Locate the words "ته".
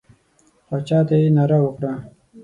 1.07-1.15